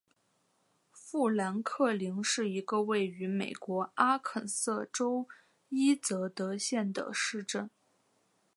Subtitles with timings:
[0.91, 5.27] 富兰克林是一个位于美国阿肯色州
[5.69, 7.69] 伊泽德县的市镇。